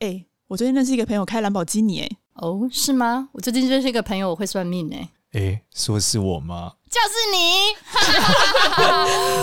[0.00, 3.28] 哎，我最近认识一个朋友开兰博基尼，哎，哦，是吗？
[3.32, 6.72] 我最近认识一个朋友，我会算命，哎，哎，说是我吗？
[6.88, 7.76] 就是你。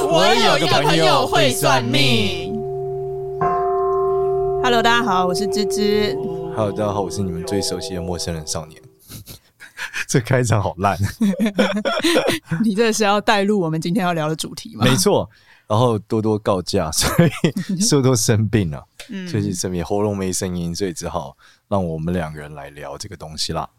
[0.09, 2.55] 我有一个朋友会算命。
[4.63, 6.15] Hello，大家好，我是芝芝。
[6.56, 8.81] Hello，大家好，我是你们最熟悉的陌生人少年。
[10.10, 10.97] 这开场好烂。
[12.65, 14.83] 你这是要带入我们今天要聊的主题吗？
[14.83, 15.29] 没错。
[15.68, 18.84] 然后多多告假， 所以多多生病了，
[19.30, 21.38] 最近生病，喉咙没声音，所以只好
[21.68, 23.70] 让我们两个人来聊这个东西啦。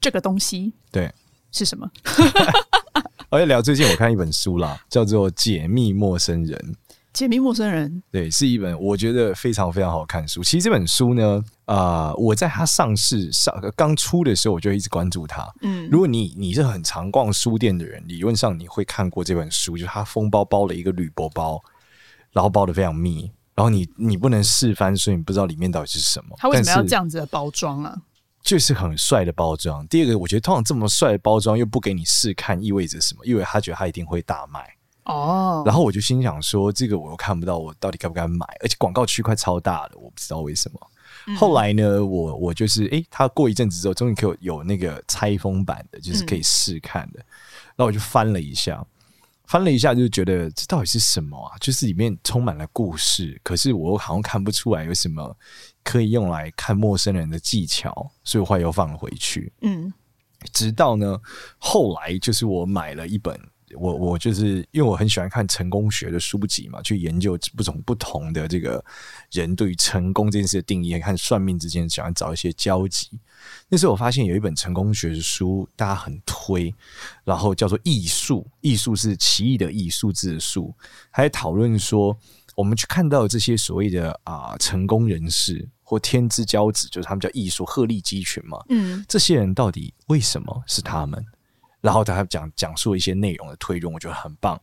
[0.00, 1.12] 这个东西对
[1.50, 1.90] 是什么？
[3.30, 6.56] 而且聊最近我看一本书啦，叫做《解密陌生人》。
[7.14, 10.42] 解密陌生人，对，是一本我觉得非常非常好看书。
[10.42, 15.48] 其实这本书呢，啊、呃，我在它上市上刚出的时候，我就一直关注它。
[15.62, 21.62] 嗯，如果你你是很常逛书店的人，理论上你会看过这本书，就是它封包包了一个铝箔包，
[22.32, 26.34] 然后包的非常密，然后你你不能试翻，所以你不知道里面到底是什么。
[26.36, 27.96] 它为什么要这样子的包装啊？
[28.42, 29.86] 就是很帅的包装。
[29.86, 33.24] 第二个，我觉得通常这么帅的包装又不给你试看，意味着什么？
[33.24, 34.68] 因为他觉得他一定会大卖。
[35.04, 38.46] 哦，然后我就心想说，这个我又看不到，我到底该不该买？
[38.60, 40.90] 而且广告区块超大的，我不知道为什么。
[41.26, 47.18] 嗯、后来呢，我我就是，诶，他过一阵子之后，终于给我有那个拆封版的，就是可以试看的。
[47.76, 48.84] 然后我就翻了一下，
[49.46, 51.56] 翻了一下，就觉得这到底是什么啊？
[51.60, 55.36] 就是里面充满了故事，可是我又好像看不出来有什么
[55.82, 59.52] 可以用来看陌生人的技巧，所以我后来又放了回去。
[59.60, 59.92] 嗯，
[60.52, 61.20] 直到呢，
[61.58, 63.38] 后来就是我买了一本。
[63.76, 68.84] 我我就是因为我很喜欢看成功学的书籍嘛，去研究不同不同的这个
[69.30, 73.08] 人对于成功这件事的定义，看算命之间想要找一些交集。
[73.68, 76.74] 那时候我发现有一本成功学的书，大家很推，
[77.24, 80.74] 然后叫做《艺术》，艺术是奇异的艺术字的数，
[81.10, 82.16] 还讨论说，
[82.56, 91.22] 我们去看到这些所谓的啊、呃、成功人士或天之骄子，就是他们叫艺术鹤立鸡群嘛，嗯，这些人到底为什么是他们？
[91.84, 94.58] 然后他讲讲述一些内容的推论，我觉得很棒。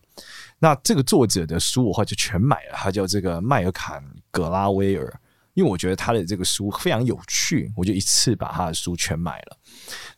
[0.58, 2.72] 那这个作者的书，我后来就全买了。
[2.74, 4.02] 他叫这个迈尔坎·
[4.32, 5.20] 格拉威尔，
[5.54, 9.56] 因为我觉得他的这个书非常有趣，我就一次把他的书全买了。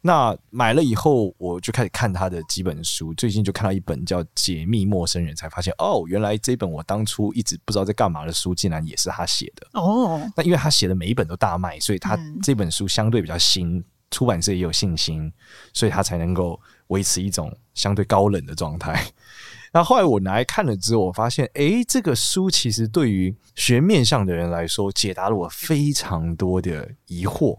[0.00, 3.12] 那买了以后，我就开始看他的几本书。
[3.12, 10.26] 最近就看到一本叫《解密陌生人》，才发现哦，原来这本我当初一直不知道在干嘛的书，竟然也是他写的哦。
[10.34, 15.30] 那因为他写的每一本都大卖，所以他这本书相对比较新，出版社也有信心，
[15.74, 16.58] 所以他才能够。
[16.94, 19.04] 维持一种相对高冷的状态。
[19.74, 27.58] 那后来我拿来看了之后，我发现，诶，这个书其实对于学面相的人来说，解答了我非常多的疑惑。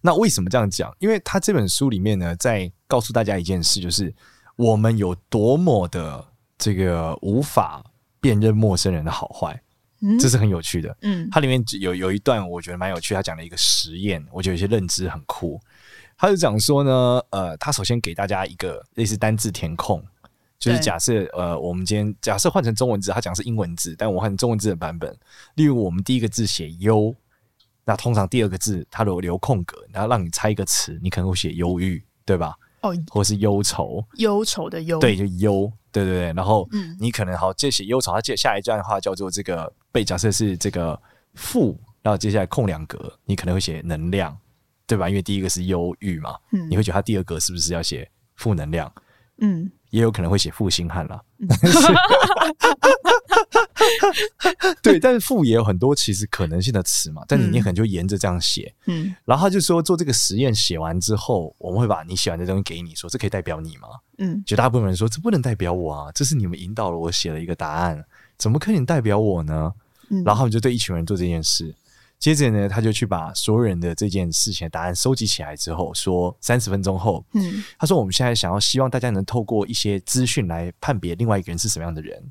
[0.00, 0.94] 那为什么这样讲？
[1.00, 4.14] 因为他这本书里面呢，在告诉大家一件事，就是
[4.54, 6.24] 我们有多么的
[6.56, 7.84] 这个无法
[8.20, 9.60] 辨认陌生人的好坏。
[10.00, 10.96] 嗯，这是很有趣的。
[11.02, 15.60] 嗯，它里面有有一段我觉得蛮有趣，他讲了一个实验，我觉得有些认知很酷。
[16.22, 20.00] 他就讲说呢，呃，他首先给大家一个类似单字填空，
[20.56, 25.12] 就是假设呃，我们今天假设换成中文字，他讲是英文字，但我换成中文字的版本。
[25.56, 27.12] 例如，我们第一个字写忧，
[27.84, 32.54] 那通常第二个字它都留空格，然后让你猜一个词，你可能会写忧郁，对吧？
[32.82, 36.32] 哦，或是忧愁，忧愁的忧，对，就忧，对对对。
[36.34, 36.68] 然后，
[37.00, 40.96] 你可能好，接写忧愁，他接下一段话叫做这个被假设是这个
[41.34, 44.38] 负，然后接下来空两格，你可能会写能量。
[44.92, 45.08] 对吧？
[45.08, 48.92] 因为第一个是忧郁嘛，嗯，你会觉得他第二个是不是要写负能量？
[49.38, 51.18] 嗯，也有可能会写负心汉啦。
[51.38, 51.48] 嗯、
[54.82, 63.88] 对，但是负也有很多其实可能性的词嘛，但是你可能就沿着这样写，嗯，然后他就说做这个实验写完之后，我们会把你写完的东西给你，说这可以代表你吗？
[64.18, 68.04] 嗯，绝大部分人说这不能代表我啊，这是你们引导了我写了一个答案，
[68.36, 69.72] 怎么可能代表我呢？
[70.10, 71.74] 嗯，然后他们就对一群人做这件事。
[72.22, 82.22] 接着呢，他就去把所有人的这件事情的答案收集起来之后，说三十分钟后，嗯，他说我们现在想要希望大家能透过一些资讯来判别另外一个人是什么样的人，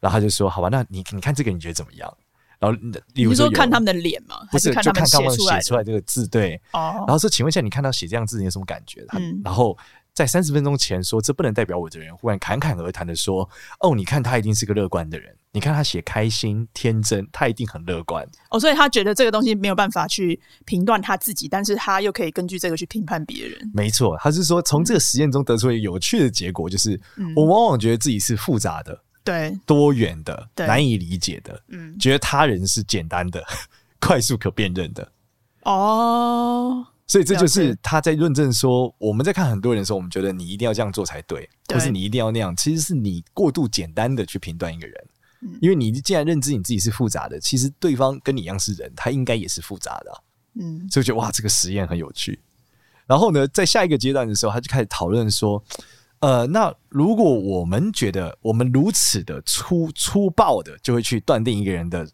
[0.00, 2.16] 然后他就说，好吧，那你你看这个你觉得怎么样？
[2.58, 2.78] 然后
[3.12, 4.36] 例如说，看他们的脸吗？
[4.50, 9.04] 不是，看就看他们写出来这个字，对，哦，然后说，请问一下，你看到写这样字你有什么感觉？
[9.12, 9.76] 嗯，然后。
[10.18, 13.48] 在三十分钟前说这不能代表我的人，忽然侃侃而谈的说
[13.78, 23.70] ：“哦，你看他一定是个乐观的人，你看他写开心天真，他一定很乐观。”哦，所以他觉得这个东西没有办法去评断他自己，但是他又可以根据这个去评判别人。
[23.72, 33.40] 没错，他是说从这个实验中得出一个有趣的结果，就是、嗯、我往往觉得自己是复杂的、对多元的、难以理解的，嗯，觉得他人是简单的、
[34.02, 35.12] 快速可辨认的。
[35.62, 36.84] 哦。
[37.08, 45.08] 所以这就是他在论证说，我们在看很多人的时候，我们觉得你一定要这样做才对，或是你一定要那样，其实是你过度简单的去评断一个人。
[45.60, 50.18] 因为你既然认知你自己是复杂的，其实对方跟你一样是人，他应该也是复杂的、啊。
[50.60, 52.38] 嗯，所以觉得哇，这个实验很有趣。
[53.06, 55.62] 然后呢，在下一个阶段的时候，他就开始讨论说，
[56.18, 62.06] 呃，那如果我们觉得我们如此的粗粗暴的就会去断定一个人的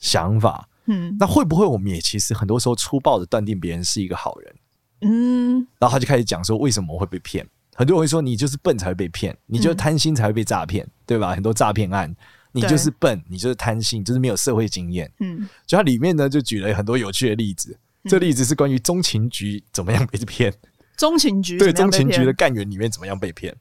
[0.00, 4.54] 想法，嗯，那会不会我们也其实很多时候粗暴的断定别人是一个好人？
[5.02, 7.46] 嗯，然后他就开始讲说，为什么会被骗？
[7.74, 11.34] 很多人会说，你就是笨才会被骗，你就是贪心才会被诈骗，嗯、对吧？
[11.34, 12.14] 很多诈骗案，
[12.52, 15.10] 你就是笨，你就是贪心，就是没有社会经验。
[15.20, 17.76] 嗯，就他里面呢，就举了很多有趣的例子。
[18.04, 20.52] 嗯、这例子是关于中情局怎么样被骗。
[20.96, 23.56] 中情局对中情局的干员里面怎么样被骗？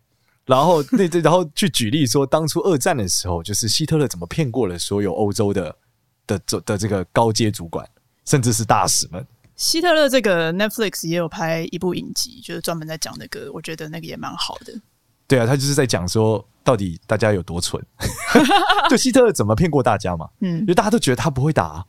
[0.45, 5.73] 然后对对，然后去举例说，当初二战的时候，就是希特勒怎么骗过了所有欧洲的
[6.31, 7.87] 的的的这个高阶主管，
[8.25, 9.25] 甚至是大使们。
[9.55, 14.73] 希特勒这个 Netflix 也有拍一部影集，就是专门在讲那个，我觉得那个也蛮好的。
[15.27, 17.81] 对啊，他就是在讲说，到底大家有多蠢，
[18.89, 20.27] 就希特勒怎么骗过大家嘛？
[20.39, 21.85] 嗯，因为大家都觉得他不会打啊。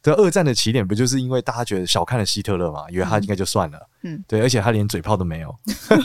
[0.00, 2.88] 这二战的起点不就是因为大家觉得小看了希特勒嘛？
[2.88, 3.88] 以为他应该就算了。
[4.04, 5.52] 嗯，对，而且他连嘴炮都没有，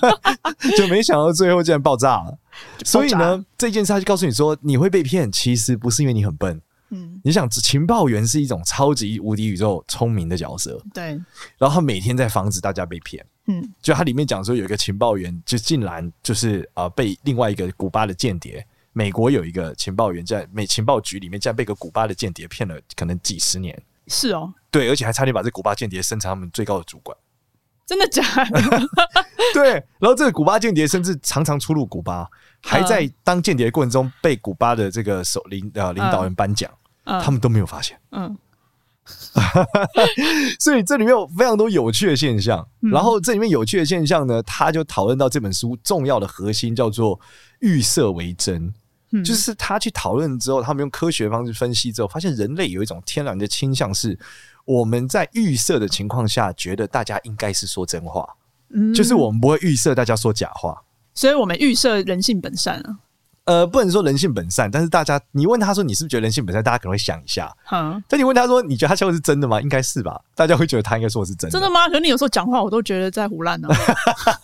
[0.76, 2.36] 就没想到最后竟然爆炸了。
[2.80, 2.86] 炸。
[2.86, 6.60] 所以呢，这件事他就告诉你说，你会被骗，其实不是因为你很笨。
[6.96, 11.20] 嗯，你想，情报员是一种超级无敌宇宙聪明的角色，对。
[11.58, 23.76] 然后他每天在防止大家被骗，嗯，就他里面讲说，有一个情报员就竟然就是啊、呃，被另外一个古巴的间谍，美国有一个情报员在美情报局里面，竟然被一个古巴的间谍骗了，可能几十年。
[24.08, 27.18] 是哦，对，而且还差点把这古巴间谍升成他们最高的主管，
[27.88, 28.62] 真的假的？
[29.52, 32.30] 对，然后这个古巴间谍甚至常常出入古巴，
[32.62, 36.70] 还在当间谍的过程中被古巴的这个首领呃领导人颁奖。
[36.72, 38.38] 嗯他们都没有发现，嗯，
[40.60, 42.66] 所以这里面有非常多有趣的现象。
[42.80, 47.20] 然后这里面有趣的现象呢，他就讨论到这本书重要的核心叫做
[47.60, 48.74] 预设为真，
[49.24, 54.18] 就是他去讨论之后，他们用科学方式分析之后，发现人类有一种天然的倾向，是
[54.66, 58.28] 我们在预设的情况下，觉得大家应该是说真话，
[58.96, 60.82] 就是我们不会预设大家说假话，
[61.14, 63.00] 所以我们预设人性本善啊。
[63.46, 67.54] 呃，不能说人性本善，但是大家，你问他说你是不是觉得人性本善，大家可能会想一下。
[67.72, 69.60] 嗯，但你问他说你觉得他说的是真的吗？
[69.60, 71.52] 应该是吧，大家会觉得他应该说的是真的。
[71.52, 71.88] 真的吗？
[71.90, 73.68] 可是你有时候讲话，我都觉得在胡乱呢。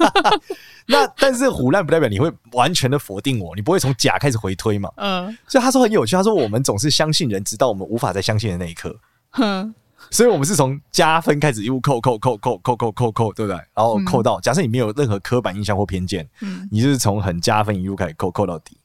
[0.85, 4.91] 那但是胡乱不代表你会完全的否定我，你不会从假开始回推嘛？
[4.97, 8.93] 嗯，所以他说很有趣，他说我们总是相信人，直到我们无法再相信的那一刻。
[9.29, 9.73] 哼，
[10.11, 13.55] 所以我们是从加分开始一路扣扣扣扣扣扣扣扣，对不对？
[13.73, 18.75] 然后扣到假设你没有任何刻板印象或偏见，嗯，你就是从很加分一路开始扣扣到底。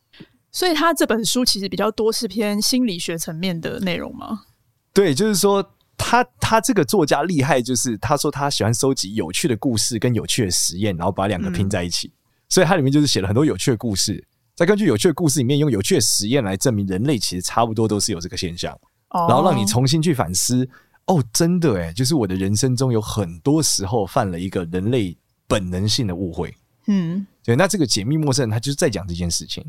[0.55, 4.45] 所以他这本书其实比较多是偏心理学层面的内容吗？
[4.93, 12.07] 对，就是说他他这个作家厉害，就是他说他喜欢收集有趣的故事跟有趣的实验，然后把两个拼在一起。
[12.07, 12.15] 嗯、
[12.49, 14.25] 所以他里面就是写了很多有趣的故事，
[14.55, 18.73] 再根据有趣的故事里面用有趣的实验来证明人类其实差不多都是有这个现象，
[19.09, 20.67] 哦、然后让你重新去反思。
[21.07, 25.15] 哦，真的诶，就是我的人生中有很多时候犯了一个人类
[25.49, 26.55] 本能性的误会。
[26.87, 29.65] 嗯，对，那这个解密陌生人他就是在讲这件事情。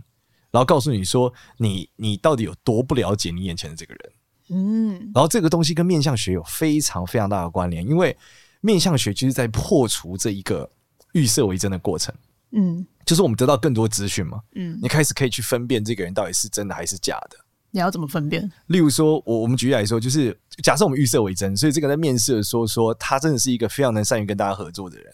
[0.56, 4.12] 然后告诉你说你，你你到底有多不了解你眼前的这个人？
[4.52, 8.18] 嗯，然后这个东西跟面相学有非常非常大的关联，因为
[8.62, 10.72] 面相学就是在破除这一个
[11.12, 12.16] 预设为真的过程。
[12.54, 14.40] 嗯，就是我们得到更多资讯嘛。
[14.54, 17.36] 嗯，你开始可以去分辨这个人到底是真的还是假的。
[17.72, 18.50] 你要怎么分辨？
[18.68, 25.14] 例如说，我我们举例来说，就是假设我们预设为真，所以这个在面试的时候说他真的是一个非常能善于跟大家合作的人。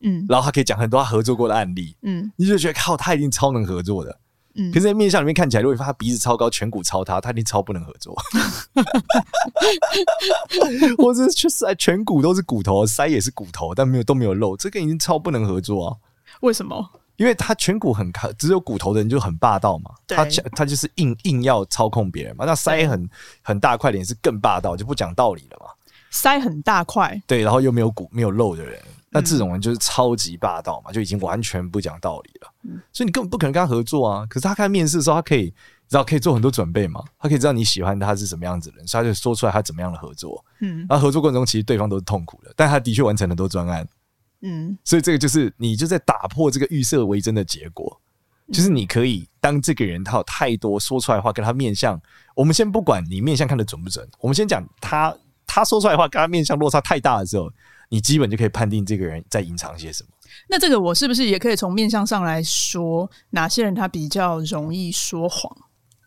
[0.00, 1.96] 嗯，然后他可以讲很多他合作过的案例。
[2.02, 4.20] 嗯，你就觉得靠，他一定超能合作的。
[4.54, 8.16] 嗯，可是，在面相里面看起来，如果他鼻子超高，颧骨超塌，他一定超不能合作。
[10.98, 15.96] 我这确实，颧骨都是骨头，腮也是骨头，但没有都没有肉，这个已经超不能合作啊！
[16.40, 16.90] 为什么？
[17.16, 19.90] 因为他颧骨很卡，只有骨头的人就很霸道嘛。
[20.06, 22.44] 对他他就是硬硬要操控别人嘛。
[22.44, 23.08] 那腮很
[23.40, 25.66] 很大块脸是更霸道，就不讲道理了嘛。
[26.12, 28.80] 腮很大块，对，然后又没有骨没有肉的人。
[29.14, 32.52] 那这种人就是超级霸道嘛，就已经完全不讲道理了。
[32.92, 34.26] 所以你根本不可能跟他合作啊。
[34.28, 35.50] 可是他看面试的时候，他可以
[35.88, 40.44] 知道可以做很多准备嘛，他可以知道你喜欢他是什么样子的人，所以他就说出来他怎么样的合作。
[40.58, 43.86] 嗯，然后合作过程中其实对方都是痛苦的，但他的确完成了很多专案。
[44.40, 48.00] 嗯，所以这个就是你就在打破这个预设为真的结果，
[48.52, 52.00] 就是你可以当这个人他有太多说出来的话跟他面相，
[52.34, 55.16] 我们先不管你面相看得准不准，我们先讲他
[55.46, 57.48] 他说出来的话跟他面相落差太大的时候。
[57.94, 60.10] 你基本就可以判定这个人在隐藏些什么。
[60.48, 65.56] 那这个我是不是也可以从面相上来说，哪些人他比较容易说谎？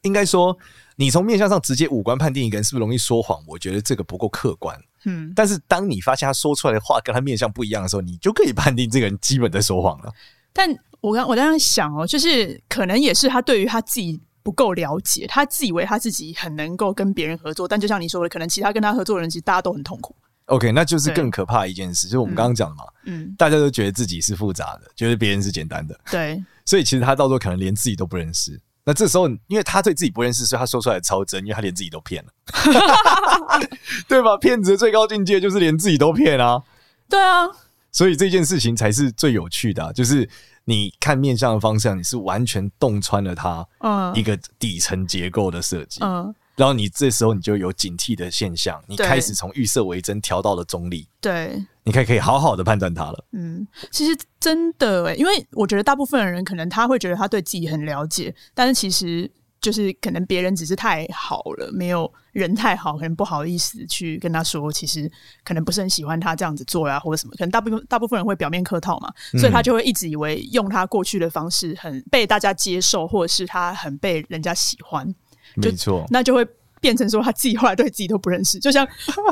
[0.01, 0.57] 应该说，
[0.97, 4.77] 你从面相上直接五官判定一个人是不是容易说谎，我觉得这个不够客观。
[5.05, 10.11] 嗯，但是当你发现他说出来的话跟他面相不一样的时候，你就可以判定这个人基本在说谎了。
[10.51, 20.13] 但我刚我刚刚想哦，就是可能也是他对于他自己不够了解，他自以为他自己很能够跟别人合作，但就像你说的，可能其他跟他合作的人，其实大家都很痛苦。
[20.47, 28.59] OK，那就是更可怕的一件事，就是我们刚刚讲的嘛，嗯，大家都觉得自己是复杂的，觉得别人是简单的，对，所以其实他到时候可能连自己都不认识。
[28.85, 32.31] 那这时候，因为他对自己不认识，所以他说出来的超真，因为他连自己都骗了
[34.07, 34.37] 对吧？
[34.37, 36.63] 骗子的最高境界就是连自己都骗啊，
[37.09, 37.47] 对啊，
[37.91, 40.29] 所以这件事情才是最有趣的啊，就是
[40.63, 43.67] 你看面相的方向，你是完全洞穿了他
[44.15, 46.33] 一个底层结构的设计，嗯。
[46.57, 53.25] 然后你这时候你就有警惕的现象，你开始从预设为真调到了中立，对，你可以可以好好的判断它了。
[53.31, 65.07] 嗯，其实真的诶，因为我觉得大部分的人可能他会觉得他对自己很了解，但是其实就是可能别人只是太好了，没有人太好，可能不好意思去跟他说，其实
[65.43, 75.13] 可能不是很喜欢他这样子做呀，或者什么，可能大部分大部分人会表面客套嘛，所以他就会一直以为用他过去的方式很被大家接受，或者是他很被人家喜欢。
[75.55, 76.45] 没错，那就会
[76.79, 78.59] 变成说他自己后来对自己都不认识。
[78.59, 78.87] 就像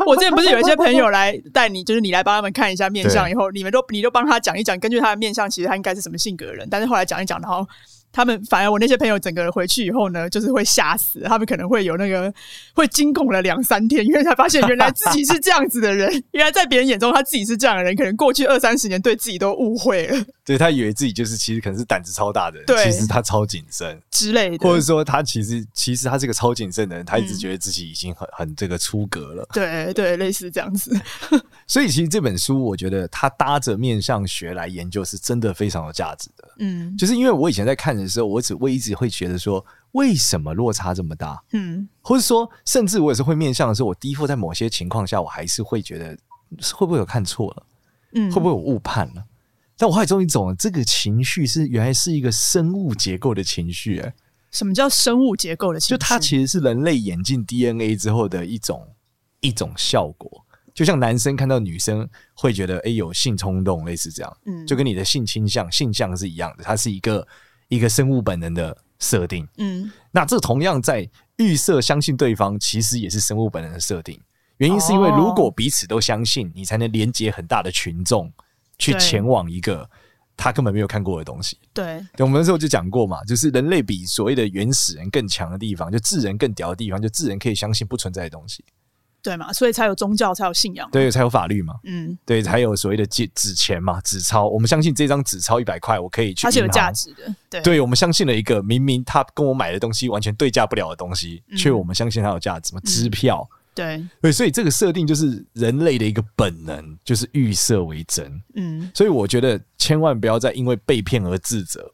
[0.05, 6.67] 我之前不是有一些朋友来带你，就是你来帮他们看一下面相，以后你们都你都帮他讲一讲，根据他的面相，其实他应该是什么性格的人。
[6.71, 7.67] 但是后来讲一讲，然后。
[8.15, 12.33] 他们反而我那些朋友整个人回去以后呢，就是会吓死，他们可能会有那个
[12.73, 20.25] 会惊恐了两三天，因为才发现原来自己是这样子的人， 原来在别人眼中他自己是这样的人，可能过去二三十年对自己都误会了。
[20.45, 29.45] 对，他以为自己就是其实可能是胆子超大的人，其实他超谨慎之类的，或者说他其实其实他是个超谨慎的人，他一直觉得自己已经很很这个出格了。
[29.51, 30.97] 对对，类似这样子。
[31.67, 36.47] 所以其实这本书我觉得他搭着面相学来研究是真的非常有价值的。
[36.59, 41.43] 嗯，就是因为我以前在看的时候，我只我一直会觉得说，为什么落差这么大？
[41.53, 46.17] 嗯，或者说，甚至我也是会面向的时候，我 default 在某些情况下，我还是会觉得
[46.73, 47.63] 会不会有看错了？
[48.13, 49.23] 嗯，会不会有误判了？
[49.77, 53.99] 但我后来终于懂了，这个情绪是原来是一个生物结构的情绪。
[53.99, 54.13] 哎，
[54.51, 55.93] 什么叫生物结构的情绪？
[55.93, 58.87] 就它其实是人类演进 DNA 之后的一种
[59.41, 60.44] 一种效果。
[60.75, 67.25] 就像男生看到女生会觉得哎、欸、有性冲动，类似这样，嗯，就跟你的性倾向、性向是一样的，它是一个
[67.69, 74.19] 一个生物本能的设定，嗯，那这同样在预设相信对方，其实也是生物本能的设定。
[74.57, 78.31] 原因是因为如果彼此都相信，你才能连接很大的群众
[78.77, 79.89] 去前往一个
[80.37, 81.57] 他根本没有看过的东西。
[81.73, 88.63] 对，我们那时候就讲过嘛，就是人类比所谓的原始人更强的地方，就智人更屌的地方，就智人可以相信不存在的东西。
[89.25, 94.47] 对嘛，所以才有宗教，才有信仰，对，才有法律嘛，嗯，对，才有所谓的纸纸钱嘛，纸钞。
[94.47, 97.33] 我们相信这张纸钞一百块，我可以去，它是有价值的。
[97.49, 102.81] 对，对，我们相信了一个明明他跟我买的东西完全对价不了的东西，却、嗯、我们相信它有价值嘛？
[102.85, 108.31] 支票，对，对，所以这个设定就是人类的一个本能，就是预设为真。
[108.53, 111.91] 嗯，所以我觉得千万不要再因为被骗而自责，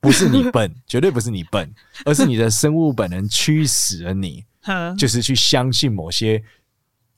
[0.00, 1.70] 不是你 笨，绝对不是你笨，
[2.06, 4.42] 而是你的生物本能驱使了你，
[4.96, 6.42] 就是去相信某些。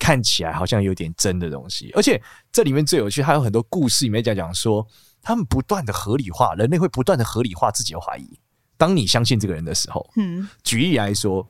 [0.04, 4.86] 看起来好像有点真的东西，而且这里面最有趣，还有很多故事里面讲讲说，
[5.22, 8.38] 他们不断的合理化，人类会不断的合理化自己的怀疑。
[8.76, 11.48] 当你相信这个人的时候，嗯，举例来说，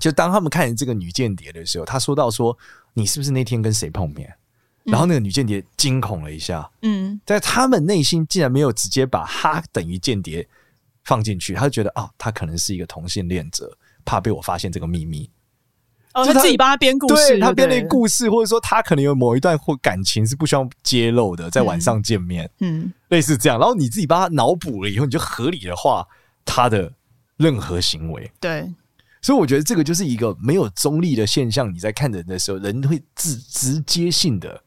[0.00, 2.58] 就当他们看见这个女间谍的时候，他说到说，
[2.92, 4.34] 你是不是那天跟谁碰面？
[4.82, 10.44] 然后那个女间谍惊恐了一下，嗯，在他们内心竟然没有直接把他等于间谍
[11.04, 15.30] 放进去，他就觉得啊、哦，他可能是一个同性恋者，怕被我发现这个秘密。
[16.16, 23.58] 哦，他自己帮他编故事，他编了一个故事，或者说他可能有某一段或感情是不需要揭露的，在晚上见面，嗯，类似这样。
[23.58, 26.06] 然后你自己帮他脑补了以后，你就合理的化
[26.46, 26.90] 他的
[27.36, 28.32] 任何行为。
[28.40, 28.72] 对，
[29.20, 31.70] 所以我觉得这个就是一个没有中立的现象。
[31.70, 34.58] 你在看人的时候，人会直直接性的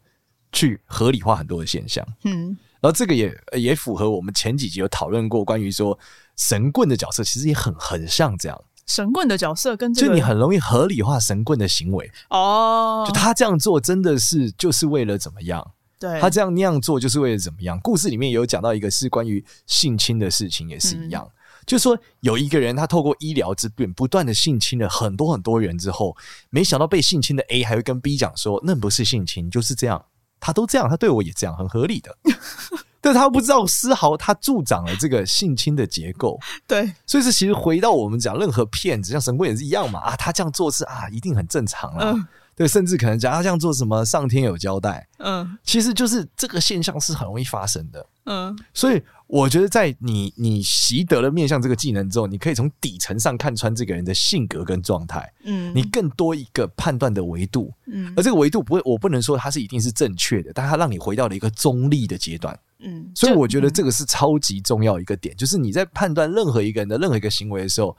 [0.51, 2.05] 去合理化很多的现象。
[2.25, 5.97] 嗯，然后这个也也符合我们前几集有讨论过关于说
[6.35, 8.63] 神棍的角色，其实也很很像这样。
[8.89, 15.65] 神棍的角色跟这个，就你很容易合理化神棍的行为哦，就他这样做真的是就是为了怎么样？
[15.99, 17.79] 对，他这样那样做就是为了怎么样？
[17.81, 21.31] 故事里面有讲到一个是关于性侵的事情，也是一样，嗯、
[21.67, 26.17] 就是说有一个人他透过医疗之便不断的性侵了很多很多人之后，
[26.49, 30.03] 没想到被性侵的 A 还会跟 B 讲说，那不是性侵，就是这样，
[30.39, 32.17] 他都这样，他对我也这样，很合理的。
[33.01, 36.39] 但他不知道丝毫，他助长了这个性侵的结构。
[36.67, 42.11] 对，所以是其实回到我们讲，任何骗子像神棍也是一样嘛啊，他这样做是啊，一定很正常了。
[42.13, 45.07] 嗯、对，甚至可能讲他这样做什么，上天有交代。
[45.19, 48.05] 嗯，其实就是这个现象是很容易发生的。
[48.25, 55.27] 嗯，所以我觉得在你你习得了面向这个技能之后，你可以从底层上看穿这个人的性格跟状态。
[55.45, 57.73] 嗯，你更多一个判断的维度。
[57.87, 62.57] 嗯，而这个维度不会，我不能说它是一定是正确的，但它让你回到了一个中立的阶段。
[62.79, 67.95] 嗯，所以我觉得这个是超级重要一个点，就是你在判断任何一个人的任何一个行为的时候，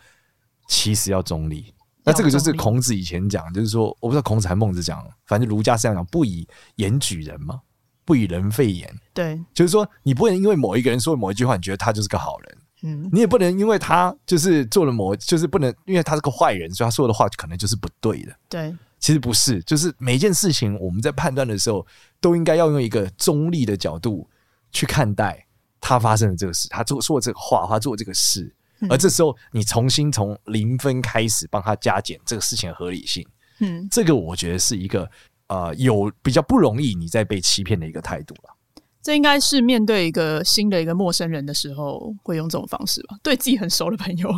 [0.68, 1.72] 其实要中立。
[2.02, 7.60] 那这个就是孔子以前讲，就是说，我不知道孔子还孟子讲，反正儒家是这样讲，不以言举人嘛，
[8.06, 8.90] 不以人废言。
[9.12, 12.58] 对，就是说，你不能因为某一个人说某一句话，你觉得他就是个好人。
[12.82, 18.34] 嗯，你也不能因为他就是做了某，就是不能因为他是个坏人，所以他说的话可能就是不对的。
[18.48, 21.86] 对，其实不是，就是每一件事情我们在判断的时候，
[22.18, 24.26] 都应该要用一个中立的角度
[24.72, 25.46] 去看待
[25.80, 28.54] 他发生的这个事，他做说这个话，他做这个事。
[28.88, 33.26] 而这时候，你重新从零分开始帮他加减这个事情的合理性，
[33.58, 35.06] 嗯，这个我觉得是一个
[35.48, 38.56] 呃有比较不容易你在被欺骗的一个态度了。
[39.02, 43.16] 这应该是面对一个新的一个陌生人的时候会用这种方式吧？
[43.22, 44.30] 对自己很熟的朋友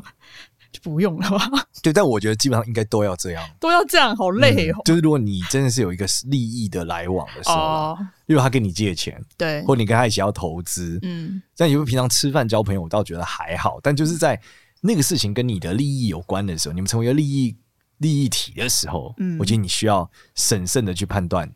[0.72, 1.38] 就不用了吧？
[1.82, 4.76] 对，但我觉得基本上应该都要这样，都要这样，好累哦。
[4.78, 13.78] 嗯，就是如果你真的是有一个利益的来往的时候，哦，例如他跟你借钱，对，或你跟他一起要投资，嗯，但因为平常吃饭交朋友，我倒觉得还好。
[13.82, 14.40] 但就是在
[14.80, 17.56] 那个事情跟你的利益有关的时候，你们成为一个利益
[17.98, 21.52] 利益体的时候，嗯，我觉得你需要审慎的去判断，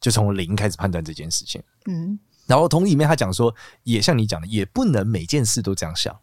[0.00, 2.18] 就从零开始判断这件事情，嗯。
[2.44, 3.54] 然后同里面他讲说，
[3.84, 6.14] 也像你讲的，也不能每件事都这样想。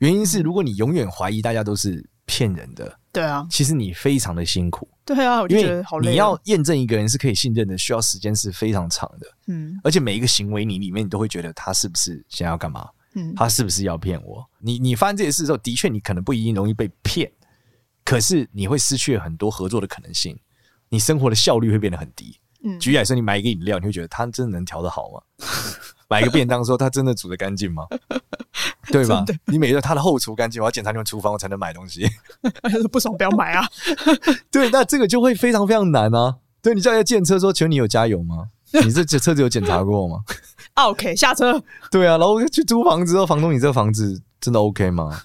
[0.00, 4.88] 原因是，如果你永远怀疑大家都是骗人的，对啊，其实你非常的辛苦。
[5.04, 6.10] 对啊，我就觉得好累。
[6.10, 9.26] 你要验证一个人是可以信任的，需要时间是非常长的。
[9.48, 12.88] 嗯，而且每一个行为，你里面你都会觉得他是不是想要干嘛？
[13.14, 14.48] 嗯，他是不是要骗我？
[14.58, 17.30] 你你发生这些事之后，的确你可能不一定容易被骗，
[18.04, 20.38] 可是你会失去很多合作的可能性，
[20.88, 22.39] 你生活的效率会变得很低。
[22.62, 25.20] 嗯，举例来说，你买一个饮料，你会觉得它真的能调得好吗？
[26.08, 27.86] 买一个便当，说它真的煮得干净吗？
[28.90, 29.24] 对吧？
[29.46, 32.08] 你每个它的后厨干净，我要检查你们厨房，我才能买东西。
[32.90, 33.64] 不爽不要买啊！
[34.50, 36.36] 对，那这个就会非常非常难啊。
[36.60, 38.48] 对，你叫人家检车说，请问你有加油吗？
[38.84, 40.18] 你这车子有检查过吗
[40.74, 41.62] ？OK，下车。
[41.90, 45.22] 对啊，然后去租房子，房东，你这个房子真的 OK 吗？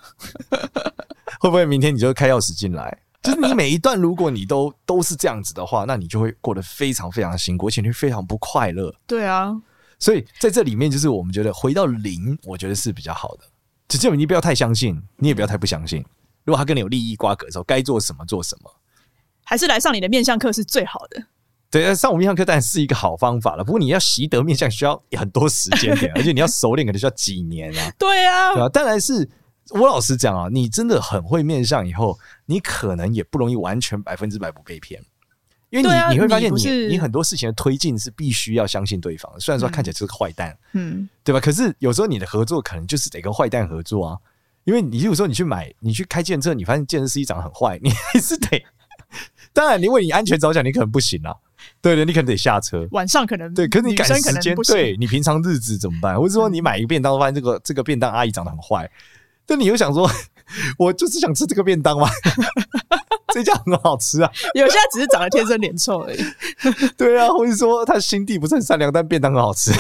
[1.40, 3.00] 会不会明天你就开钥匙进来？
[3.26, 8.94] 就是你每一段，如果你都都是这样子的话，那你就会过得非常非常辛苦，而且你会非常不快乐。
[9.08, 9.54] 对啊。
[9.98, 13.44] 所以在这里面，就是我们觉得回到零，我觉得是比较好的。
[13.88, 16.04] 只是你不要太相信，你也不要太不相信。
[16.44, 18.72] 如果他跟你有利益瓜葛的时候，该做什么做什么，
[19.44, 21.24] 还是来上你的面相课是最好的。
[21.72, 23.64] 对，上我面相课当然是一个好方法了。
[23.64, 27.92] 不过你要习得面相需要很多时间点， 而且你要熟练可能需要几年啊。
[27.98, 28.70] 对啊，对啊。
[28.70, 29.28] 当然是
[29.72, 35.02] 我老实讲啊，你真的很会面相以后，你可能也不容易完全百分之百不被骗。
[35.72, 39.40] 因为你、啊、你会发现你，你你很多事情的推进是必须要相信对方的。
[39.40, 41.40] 虽然说看起来就是个坏蛋，嗯，对吧？
[41.40, 44.18] 可是有时候你的合作可能就是得跟坏蛋合作啊。
[44.64, 48.64] 因为你如果说你去买，你去开建车，你发现建设司机长得很坏，你还是得。
[49.54, 51.36] 当然，你为你安全着想，你可能不行啊。
[51.82, 52.88] 对的，你可能得下车。
[52.92, 56.20] 晚上可能对，可是你赶时间，对你平常日子怎么办？
[56.20, 58.90] 或者说你买一个便当，发现这个这个便当阿姨长得很坏，
[59.46, 60.10] 但你又想说，
[60.78, 62.10] 我就是想吃这个便当嘛。
[63.34, 66.20] 这家很好吃啊，有些只是长得天生脸臭而已。
[66.96, 69.72] 对啊，或者说他心地不是很善良，但便当很好吃。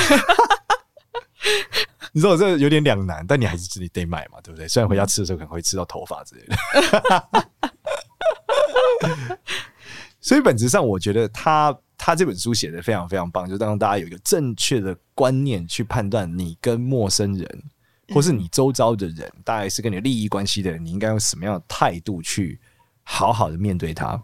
[2.11, 4.67] 你说我这有点两难，但你还是自己得买嘛，对不对？
[4.67, 6.55] 虽然回家吃的时候可能会吃到头发之类的。
[10.19, 17.63] 所以本质上，我觉得他他这本书写的非常非常棒，就让大家有一个正确的观念去判断你跟陌生人，
[18.13, 22.59] 或是你周遭的人，大概是跟你利益关系的人，你应该用什么样的态度去。
[23.07, 24.19] 好好的面对他。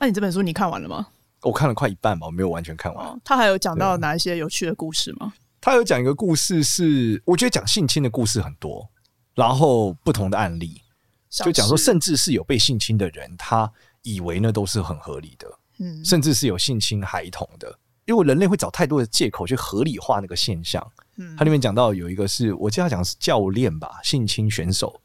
[0.00, 1.06] 那你这本书你看完了吗？
[1.42, 3.06] 我看了快一半吧，我没有完全看完。
[3.06, 5.32] 哦，他还有讲到哪一些有趣的故事吗？
[5.60, 8.90] 他有讲一个故事是，我觉得讲性侵的故事很多，
[9.36, 10.82] 然后不同的案例，
[11.30, 15.46] 就讲说，甚至是有被性侵的人，他以为那都是很合理的，
[15.78, 20.84] 嗯，甚至是有性侵孩童的，因为人类会找太多的借口去合理化那个现象。
[21.16, 25.00] 嗯，他里面讲到有一个是我记得他讲的是教练吧，性侵选手。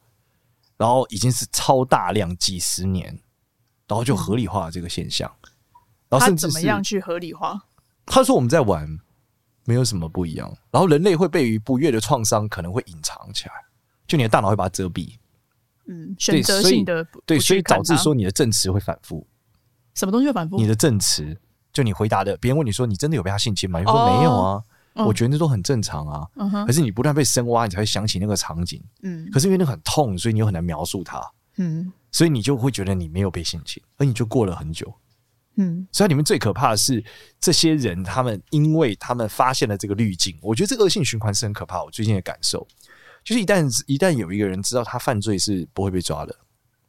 [0.78, 3.08] 然后已经是超大量几十年，
[3.86, 5.30] 然后就合理化了这个现象。
[5.42, 5.50] 嗯、
[6.08, 7.60] 然后甚至他怎么样去合理化？
[8.06, 8.88] 他说我们在玩，
[9.66, 10.50] 没有什么不一样。
[10.72, 13.54] 然后人类会被于不悦的创伤可能会隐藏起来，
[14.08, 15.18] 就你的大脑会把它遮蔽。
[15.88, 19.28] 嗯，选择性的对，所以导致说你的证词会反复。
[19.96, 20.56] 什么东西会反复？
[20.56, 21.38] 你的证词，
[21.74, 23.80] 就你回答的，别人问你说你真的有被他性侵吗？
[23.82, 24.52] 你说没有啊。
[24.54, 24.64] 哦
[25.06, 28.84] 我觉得那都很正常啊，嗯、可是你不断被深挖，你才会想起那个场景。
[29.04, 31.22] 嗯，可是因为那个很痛，所以你又很难描述它。
[31.58, 34.94] 嗯，所以你就会觉得你没有被性侵，而你就过了很久。
[35.58, 37.04] 嗯，所以里面最可怕的是
[37.40, 41.84] 这些人，他们因为他们发现了这个滤镜，我觉得这个恶性循环是很可怕。
[41.84, 42.66] 我最近的感受
[43.26, 46.34] 就是，一旦一旦有一个人知道他犯罪是不会被抓的，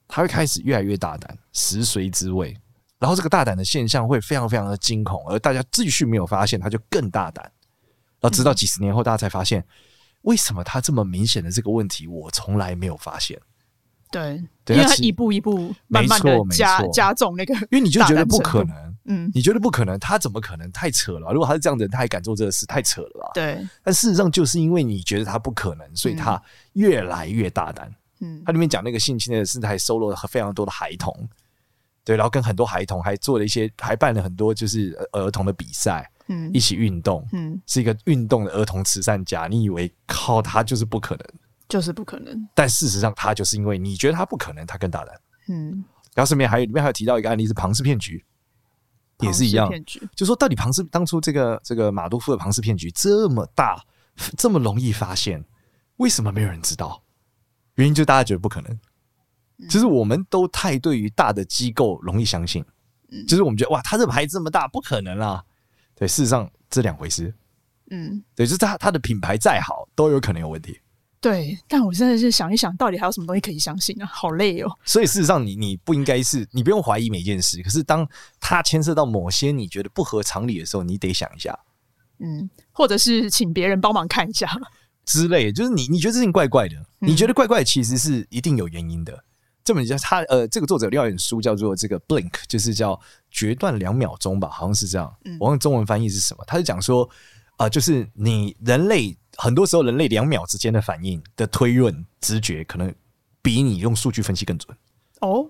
[0.06, 2.56] 他会开始越来越大胆，食髓知味。
[3.00, 7.50] 然后这个大胆的现象会非常非常的惊恐，而大家继续没有发现，他就更大胆。
[8.20, 9.64] 然后直到几十年后，大家才发现，
[10.22, 13.40] 为什么他这么明显的这个问题，我从来没有发现。
[14.10, 20.70] 对，对，因为他一步一步慢慢的加加重那个，因为你就觉得不可能，嗯，你觉得不可能，他怎么可能？
[20.72, 21.32] 太扯了！
[21.32, 23.30] 如果他是这样的人，他还敢做这个事，太扯了吧？
[23.34, 23.64] 对。
[23.84, 27.88] 但事实上，就是因为你觉得他不可能，所以他越来越大胆。
[28.18, 31.14] 嗯，他里面讲那个性侵的是还收录了非常多的孩童，
[32.04, 39.48] 对，然后跟很多孩童还做了一些，还办了很多就是儿童的比赛，嗯，一起运动，嗯，是一个运动的儿童慈善家。
[39.48, 41.26] 你以为靠他就是不可能？
[41.68, 45.20] 就是不可能，但事实上，他就是因为你觉得他不可能，他更大胆。
[45.48, 48.24] 嗯，然后顺便还有里面还有提到一个案例是庞氏骗局，
[49.20, 49.68] 也是一样，
[50.16, 53.84] 就说到底庞氏当初这个这个马多夫的庞氏骗局这么大，
[54.36, 55.44] 这么容易发现，
[55.96, 57.02] 为什么没有人知道？
[57.74, 62.64] 原因就大家觉得不可能，就是我们都太对于大的机构容易相信，
[63.28, 65.44] 就是我们觉得哇，他这牌这么大，不可能啦。
[66.00, 67.32] 对，事实上这两回事。
[67.90, 70.80] 嗯，对，就是他他的品牌再好，都有可能有问题。
[71.20, 74.06] 对，但我真的是想一想，到底还有什么东西可以相信啊？
[74.06, 74.78] 好累哦。
[74.82, 77.62] 所以事实上你，你你不应该是，你不用怀疑每件事。
[77.62, 78.08] 可是，当
[78.40, 81.58] 它牵涉到某些你觉得不合常理的时候，你得想一下，
[82.20, 84.48] 嗯，或者是请别人帮忙看一下
[85.04, 85.52] 之类。
[85.52, 89.22] 就是你你觉得这事情怪怪的，你觉得怪怪，其实是一定有原因的。
[89.70, 95.14] 嗯、这本叫他呃，这个作者另外一本书叫做这个 Blink，就是叫决断两秒钟吧，好像是这样。
[95.24, 96.44] 嗯、我忘了中文翻译是什么？
[96.46, 97.04] 他是讲说
[97.56, 99.16] 啊、呃，就是你人类。
[99.36, 102.92] 很多时候，人类两秒之间的反应的推论、直觉，可能
[103.40, 104.76] 比你用数据分析更准。
[105.20, 105.48] 哦，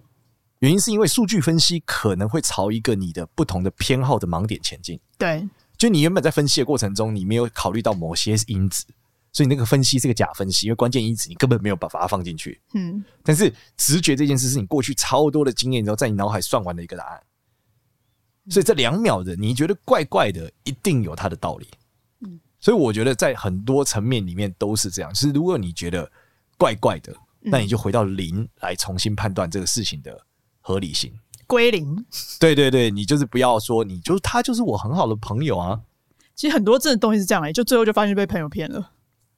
[0.61, 5.01] 原因是因为数据分析可能会朝一个你的不同的偏好的盲点前进。
[5.19, 8.85] 对，就你原本在分析的过程中，你没有考虑到某些因子，
[9.33, 12.61] 所以那个分析是个假分析，因为关键因子你根本没有把把它放进去。
[12.75, 17.23] 嗯，但是直觉这件事是你过去超多的经验之后，在你脑海算完的一个答案。
[18.49, 21.69] 所以这两秒的你觉得怪怪的，一定有它的道理。
[22.21, 25.11] 嗯所以我觉得在很多层面里面都是这样。
[25.15, 26.11] 就是如果你觉得
[26.59, 30.21] 怪怪的，那你就回到零来重新判断这个事情的
[30.61, 31.11] 合理性，
[31.47, 32.05] 归零。
[32.39, 35.81] 对对对，你就是不要说，你就是他就是我很好的朋友啊。
[36.35, 38.91] 其实很多这种东西是这样哎，就最后就发现被朋友骗了。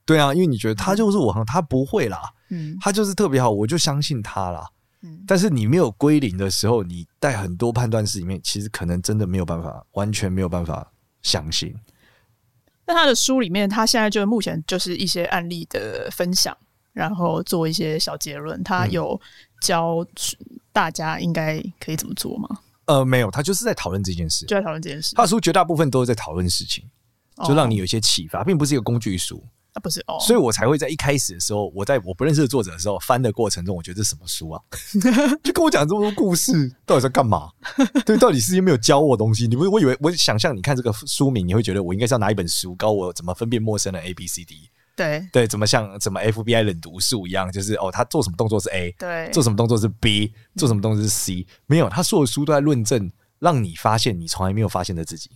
[0.04, 4.68] 对啊，因为你觉得他就是我很，他不会啦，嗯，他就是特别好，我就相信他啦。
[5.02, 11.74] 嗯，但是你没有归零的时候，你在很多判断式里面，其实可能真的没有办法，完全没有办法相信。
[12.84, 16.56] 那他的书里面，他现在就目前就是一些案例的分享，
[16.92, 18.62] 然后做一些小结论。
[18.64, 19.20] 他有
[19.60, 20.04] 教
[20.72, 22.48] 大家应该可以怎么做吗？
[22.86, 25.14] 呃，没有，他就是在讨论这件事，就在讨论这件事。
[25.14, 26.84] 他的书绝大部分都是在讨论事情，
[27.44, 29.42] 就让你有一些启发，并不是一个工具书。
[29.72, 34.60] 啊，不是哦，所以我才会在一开始的时候，我在我不认识的作者的时候翻的过程中，我觉得这是什么书啊？
[35.42, 37.50] 就跟我讲这么多故事，到底在干嘛？
[38.04, 39.46] 对，到底是有没有教我东西？
[39.46, 44.68] 你不，我以为我想象你看这个书名，你会觉得我应该是要拿一本书，教我怎么分辨陌生的 A B C D。
[44.94, 55.30] 对对，怎么像怎么 F B I 冷读术一样，就是哦，他做什么动作是 A，对，做什么动作是 B，做什么动作是 C，没有，他所有书都在论证，让你发现你从来没有发现的自己。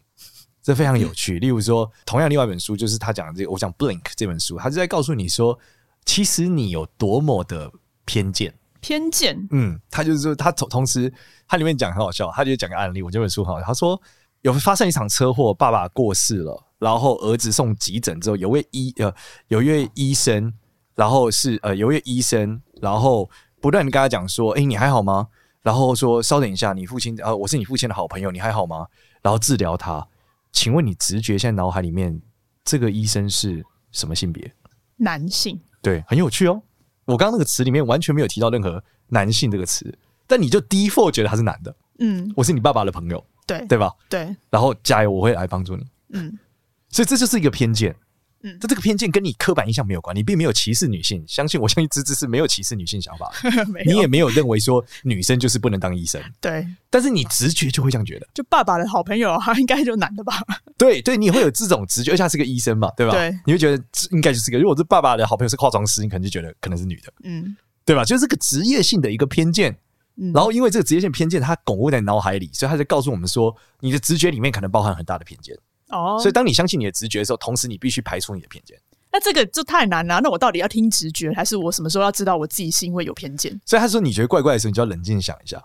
[0.66, 1.38] 这非常有趣。
[1.38, 5.56] 例如说，同样另外一本书，就是他讲的这个，我讲《Blink》这本书，他是在告诉你说，
[6.04, 7.70] 其实你有多么的
[8.04, 8.52] 偏见。
[8.80, 11.12] 偏见，嗯，他就是说，他同同时，
[11.46, 13.00] 他里面讲很好笑，他就讲个案例。
[13.00, 14.00] 我这本书很好，他说
[14.42, 19.14] 有发生一场车祸，爸爸过世了，然后儿子送急诊之后，有位医呃，
[19.46, 20.52] 有一位医生，
[20.96, 25.28] 然后是呃，有一位医生，然后不断的跟他讲说，哎，你还好吗？
[25.62, 28.84] 然后说，稍等一下，你父亲呃，我是你父亲的好朋友，你还好吗？
[29.22, 30.04] 然后治疗他。
[30.56, 32.18] 请问你直觉现在脑海里面
[32.64, 34.50] 这个医生是什么性别？
[34.96, 35.60] 男性。
[35.82, 36.62] 对，很有趣哦。
[37.04, 41.76] 我刚刚那个词里面完全没有提到任何男性这个词，但你就 default 觉得他是男的。
[41.98, 43.92] 嗯，我是你爸爸的朋友，对对吧？
[44.08, 44.34] 对。
[44.48, 45.84] 然后加油，我会来帮助你。
[46.14, 46.38] 嗯，
[46.88, 47.94] 所以这就是一个偏见。
[48.42, 51.24] 嗯，这这个偏见跟你刻板印象没有关，你并没有歧视女性。
[51.26, 53.32] 相信我，相信芝芝是没有歧视女性想法，
[53.86, 56.20] 你也没有认为说女生就是不能当医生。
[56.40, 60.34] 对，但是你直觉就会这样觉得，就爸爸的好朋友，他应该就男的吧？
[60.76, 63.12] 对对，你会有这种直觉，而且他是个医生嘛，对吧？
[63.12, 64.58] 对，你会觉得应该就是个。
[64.58, 68.04] 如果是爸爸的好朋友是化妆师，你可能就觉得可能是女的，嗯，对吧？
[68.04, 69.76] 就是这个职业性的一个偏见，
[70.16, 75.56] 嗯，然后因为这个职业性偏见，它巩固在脑海里，所以他就告诉我们说，你的直觉里面可能包含很大的偏见。
[75.90, 78.78] 哦，所以当你相信你的直觉的时候，同时你必须排除你的偏见。
[79.12, 80.20] 那这个就太难了。
[80.20, 83.58] 那我到底要听直觉，还是我什么时候要知道我自己是因为有偏见？
[83.64, 85.62] 所以他说，你觉得怪怪的时候，你就要冷静想一下。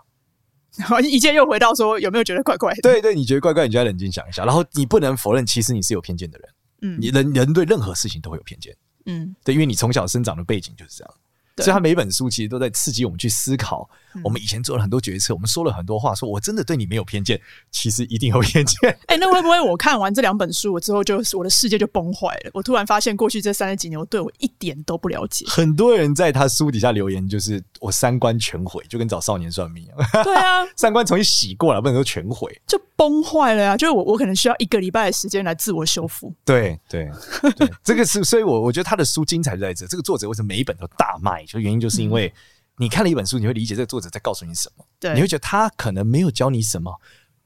[0.76, 2.80] 然后一切又回到说，有没有觉得怪怪的？
[2.80, 4.44] 对对，你觉得怪怪，你就要冷静想一下。
[4.44, 6.48] 然后你不能否认，其实你是有偏见的人。
[6.80, 8.74] 嗯，你人人对任何事情都会有偏见。
[9.04, 11.14] 嗯，对，因为你从小生长的背景就是这样。
[11.58, 13.86] 所以他每本书其实都在刺激我们去思考。
[14.22, 18.90] 我们以前做了很多决策，我们说了很多话，说我真的对你没有偏见，其实一定有偏见。
[19.06, 22.50] 哎、欸，那会不会我看完这两本书，我之后就我的世界就崩坏了？
[22.54, 25.44] 我突然发现，过去这三十几年，我对我一点都不了解。
[25.48, 29.96] 很多人在他书底下留言，就是我三观全毁，就跟找少年算命一样。
[30.24, 33.76] 对啊， 三观重新洗过了，不能说全毁，就崩坏了呀。
[33.76, 36.32] 就是我，我可能需要一个礼拜的时间来自我修复。
[36.44, 37.10] 对对
[37.56, 39.86] 对，这个是，所以我我觉得他的书精彩就在这。
[39.86, 41.44] 这个作者为什么每一本都大卖？
[41.44, 42.26] 就原因就是因为。
[42.26, 42.32] 嗯
[42.78, 44.84] 你看了一本书，你会理解这个作者在告诉你什么。
[44.98, 46.92] 对，你会觉得他可能没有教你什么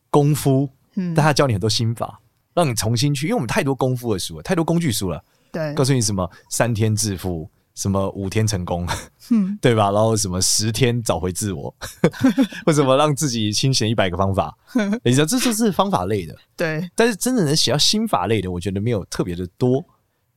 [0.08, 2.20] 功夫，嗯，但他教你很多心法，
[2.54, 3.26] 让你重新去。
[3.26, 5.22] 因为我们太多功夫的书了，太多工具书了。
[5.52, 8.86] 对，告诉你什么三天致富，什么五天成功，
[9.30, 9.90] 嗯， 对吧？
[9.90, 11.74] 然后什么十天找回自我，
[12.66, 14.56] 为什么让自己清闲一百个方法。
[15.04, 16.36] 你知道，这就是方法类的。
[16.56, 19.84] 对，但是真的能写到心法类的，我觉得没有特别的多。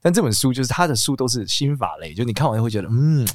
[0.02, 3.28] 但这本书就是他的书都是心法类，就你看完会觉得，嗯。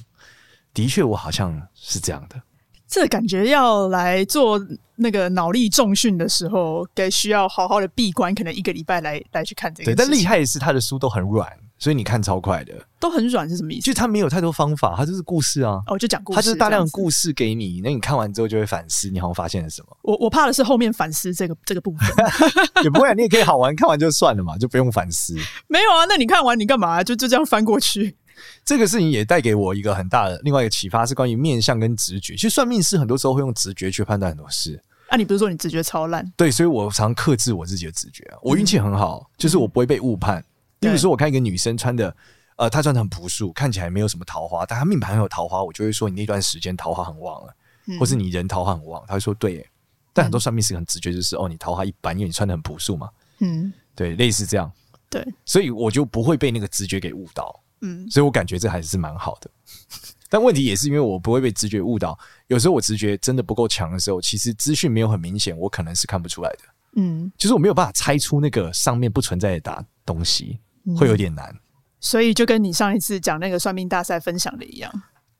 [0.74, 2.42] 的确，我好像是这样的。
[2.86, 4.60] 这感觉要来做
[4.96, 9.92] 那个脑力重训的时候，该需要好好的闭关，可能一个礼拜来来去看这个。
[9.92, 12.72] 对，但厉害的是他的书都很软，所以你看超快的。
[13.00, 13.86] 都很软是什么意思？
[13.86, 15.82] 就他没有太多方法，他就是故事啊。
[15.86, 19.88] 哦，就讲故事，他就是大量的故事给你，那你看完之后就会反思，你好像发现了什么。
[20.02, 22.08] 我我怕的是后面反思这个这个部分。
[22.84, 25.34] 也不会啊，你也可以好玩，看完就算了嘛，就不用反思。
[25.66, 27.02] 没有啊，那你看完你干嘛？
[27.02, 28.16] 就就这样翻过去。
[28.64, 32.34] 这个事情也带给我一个很大的另外一个启发，是关于面相跟直觉。
[32.34, 34.80] 其实算命师很多时候会用直觉去判断很多事。
[35.08, 36.32] 啊，你不是说你直觉超烂？
[36.36, 38.24] 对，所以我常克制我自己的直觉。
[38.42, 40.42] 我运气很好，就是我不会被误判。
[40.80, 42.14] 比如说，我看一个女生穿的，
[42.56, 47.54] 呃，她穿的很朴素，看起来没有什么桃花，但她命盘很有桃花，我就会说你那段时间桃花很旺了，
[47.98, 49.04] 或是你人桃花很旺。
[49.06, 49.66] 她会说对，
[50.12, 53.08] 但很多算命师很直觉就是哦，你桃花一般，因为你穿的很朴素嘛。
[53.40, 54.70] 嗯，对，类似这样。
[55.10, 57.60] 对，所以我就不会被那个直觉给误导。
[57.80, 59.50] 嗯，所以我感觉这还是蛮好的，
[60.28, 62.18] 但问题也是因为我不会被直觉误导。
[62.46, 66.58] 有时候我直觉真的不够强的时候，其实资讯没有很明显，我可能是看不出来的。
[66.96, 70.58] 嗯，就是我没有办法猜出那个上面不存在的答东西，
[70.96, 71.50] 会有点难。
[71.50, 71.60] 嗯，
[72.00, 74.92] 所以就跟你上一次讲那个算命大赛分享的一样，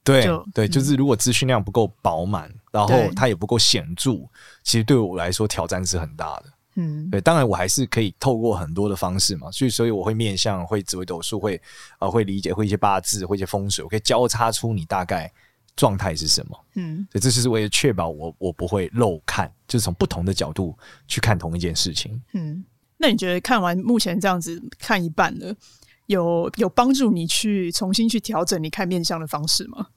[0.03, 4.11] 对对，就是如果资讯量不够饱满，然后它也不够显著，
[4.63, 6.45] 其实对我来说挑战是很大的。
[6.75, 11.55] 嗯，对，当然我还是可以透过很多的方式嘛，所以所以我会面相，会紫微斗数，会
[11.93, 15.31] 啊、呃、会理解，会一些八字，会一些风水，我可以交叉出你大概
[15.75, 16.65] 状态是什么。
[16.75, 22.21] 嗯，所以，这就是为了确保我我不会漏看，就是从不同的角度去看同一件事情。
[22.33, 22.63] 嗯，
[22.97, 25.55] 那你觉得看完目前这样子看一半了，
[26.07, 29.87] 有有帮助你去重新去调整你看面相的方式吗？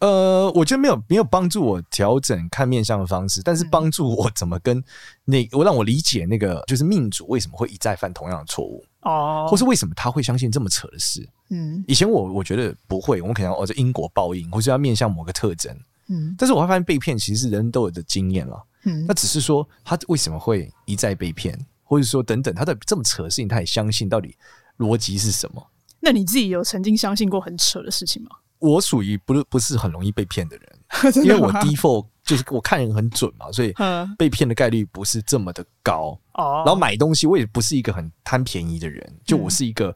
[0.00, 4.82] 呃，我觉得没有没有帮助我调整看面相的方式，但是帮助我怎么跟
[5.26, 11.28] 那我让我理解那个就是命主为什么会一再犯同样的错误哦，或是为什么他会相信这么扯的事？
[11.50, 15.76] 嗯，以前我我觉得不会，我们可能哦这因果报应，或是要面向某个特征，
[16.08, 24.34] 嗯，但是我会发现被骗其实人都有的经验了，嗯，那只是说他为什么会一再被骗，或者说等等，他的这么扯的事情，他也相信，到底
[24.78, 25.62] 逻辑是什么？
[26.00, 28.30] 那你自己有曾经相信过很扯的事情吗？
[28.60, 30.78] 我属于不是不是很容易被骗的人，
[31.24, 33.74] 因为我 default 就是我看人很准嘛，所以
[34.16, 36.16] 被骗的概率不是这么的高。
[36.34, 39.94] 然后买东西我也不是一个很贪便宜的人，就我是一个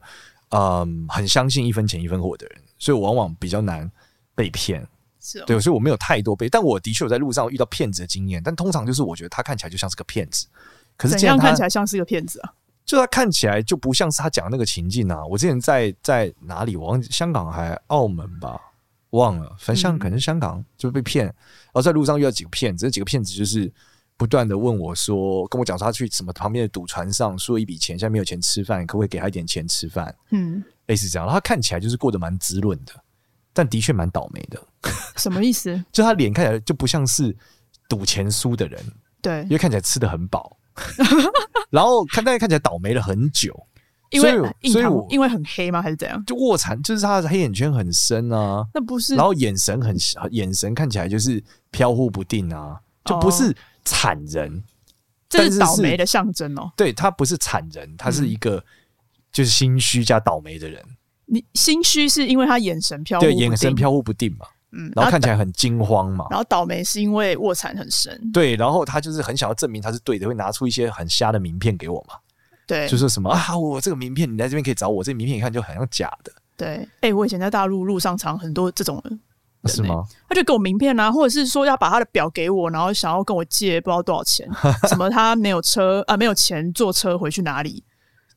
[0.49, 3.89] 嗯很相信一分钱一分货的人，所以我往往比较难
[4.35, 4.85] 被骗。
[5.21, 10.45] 是，对，所以我没有太多被，但我的确有在路上遇到骗子的经验，但通常就是我觉得他看起来就像是个骗子。
[10.97, 12.53] 可是这样看起来像是个骗子啊？
[12.85, 15.25] 就他看起来就不像是他讲的那个情境啊！
[15.25, 16.75] 我之前在在哪里？
[16.75, 18.61] 我忘记香港还澳门吧，
[19.09, 19.55] 忘了。
[19.57, 23.71] 反正像可能是香港就被骗，然后在路上遇到几个骗子，这几个骗子就是
[24.15, 30.15] 不断的问我说，跟我讲说他去什么旁边的赌船上输了一笔钱，现在没有钱吃饭，可不可以给他一点钱吃饭？
[30.29, 31.25] 嗯，类似这样。
[31.25, 32.93] 然后他看起来就是过得蛮滋润的，
[33.51, 34.61] 但的确蛮倒霉的。
[35.17, 35.83] 什么意思？
[35.91, 37.35] 就他脸看起来就不像是
[37.89, 38.79] 赌钱输的人，
[39.23, 40.55] 对，因为看起来吃的很饱。
[41.69, 43.53] 然后看，大家看起来倒霉了很久，
[44.09, 44.31] 因为
[44.71, 45.81] 所以我因为很黑吗？
[45.81, 46.23] 还是怎样？
[46.25, 48.65] 就卧蚕，就是他的黑眼圈很深啊。
[48.73, 49.95] 那不是，然后眼神很
[50.31, 54.63] 眼神看起来就是飘忽不定啊，就不是惨人，
[55.29, 56.71] 这是倒霉的象征哦。
[56.75, 58.63] 对，他不是惨人，他是一个
[59.31, 60.83] 就是心虚加倒霉的人。
[61.27, 64.45] 你心虚是因为他眼神飘忽，对，眼神飘忽不定嘛。
[64.77, 72.15] 嗯，然后看起来很惊慌嘛，然后倒霉是因为卧蚕很深，对，然后他就是很想要证明他是对的，会拿出一些很瞎的名片给我嘛，
[72.67, 79.19] 对，就说什么啊，我这个名片你在这边可以找我，这个名片一看就很像假的，对，哎、欸，我以前在大陆路上常很多这种人，
[79.65, 80.03] 是吗？
[80.27, 84.45] 他就给我名片啊，或者是说要把他的表给我，然后想要跟我借不知道多少钱，
[84.89, 87.83] 什么他没有车啊，没有钱坐车回去哪里，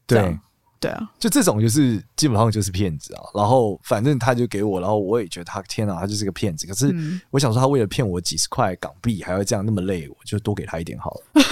[0.07, 0.39] 对。
[0.81, 3.23] 对啊，就这种就是基本上就是骗子啊。
[3.35, 6.67] 然后反正他就给我，然后我也觉得他天啊，他就是个骗子。
[6.67, 6.95] 可是
[7.31, 11.43] 我想说，他为了骗我几十块港币，还要这样那么累，我就多给他一点好了。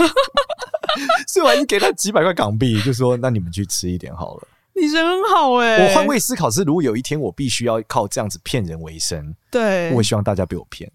[1.28, 4.48] 所以我还是给他几百块港币，就说那你们去吃一点好了。
[4.74, 5.88] 你人很好哎、欸。
[5.88, 10.90] 我换位思考是，如果有一天我必须要靠这样子骗人为生，对，我也希望大家被我骗。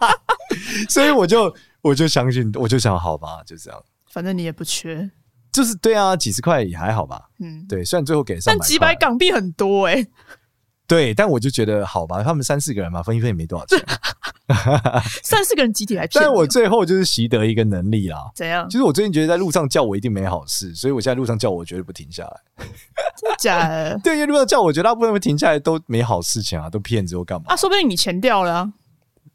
[0.90, 3.82] 所以我就我就相信，我就想好吧，就这样。
[4.10, 5.08] 反正你也不缺。
[5.52, 7.28] 就是对啊，几十块也还好吧。
[7.40, 10.08] 嗯，对，虽然最后给上，但几百港币很多哎、欸。
[10.86, 13.78] 对，但我就觉得好吧，他们三四个人嘛，分一分也没多少钱。
[15.22, 18.28] 三四个人集体来骗，但我最后就是习得一个能力啦。
[18.34, 18.68] 怎样？
[18.68, 22.40] 其实我最近觉得在路上叫我一定没好事，所以我现在路上叫我绝对不停下来。
[22.58, 23.96] 真的假的？
[24.02, 27.44] 对，因为路上叫我，觉得大部分会停下来都没好事情啊，都骗子，又干嘛？
[27.52, 28.72] 啊，说不定你钱掉了啊。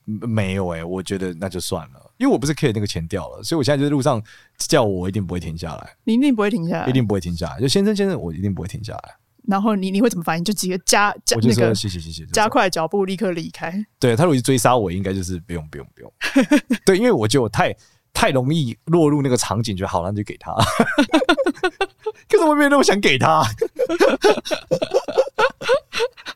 [0.03, 2.04] 没有哎、欸，我觉得那就算了。
[2.17, 4.21] 因为我不是 care 那个钱掉了，所以我现在就在路上
[4.57, 5.95] 叫我，我一定不会停下来。
[6.03, 7.59] 你一定不会停下来，一定不会停下来。
[7.59, 9.15] 就先生先生，我一定不会停下来。
[9.47, 10.43] 然后你你会怎么反应？
[10.43, 13.85] 就直接加加那个，谢谢谢谢，加快脚步，立刻离开。
[13.99, 16.11] 对，他如果追杀我，应该就是不用不用不用。
[16.85, 17.75] 对，因为我觉得我太
[18.11, 20.51] 太容易落入那个场景，就好了，那就给他。
[22.27, 23.43] 可是我没有那么想给他。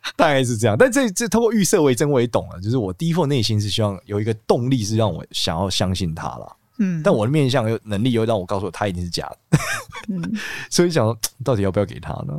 [0.15, 2.59] 大概是这样，但这这通过预设为真，我也懂了。
[2.61, 6.55] 就是我第一份内心是希望有一个动力，是让我想要相信他了。
[6.81, 9.59] 嗯，但我的面相又能力又让我告诉我他一定是假的。
[10.07, 10.33] 嗯，
[10.71, 12.33] 所以想到底要不要给他呢？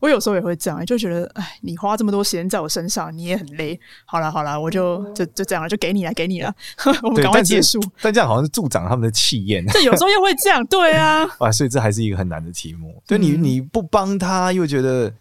[0.00, 3.78] 我有时候也会这样，就觉得哎，你花这么多时间在我身上，你也很累。
[4.04, 6.52] 好了好了，我就就就这样了，就给你了，给你了。
[7.04, 7.80] 我们赶快结束。
[8.02, 9.64] 但这样好像是助长他们的气焰。
[9.68, 11.24] 这有时候又会这样，对啊。
[11.38, 13.00] 啊，所以这还是一个很难的题目。
[13.06, 15.12] 对你你不帮他，又觉得。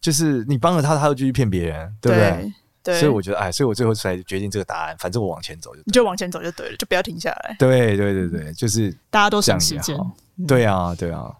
[0.00, 2.52] 就是你帮了他，他又继续骗别人，对不对？
[2.82, 4.96] 对，所以我觉得，哎，所以我最后才决定这个答案。
[4.98, 7.54] 反正我往前走就，你就往前走就对了，就不要停下来。
[7.58, 9.94] 对对对对，就是大家都省时间。
[10.48, 11.30] 对啊对啊，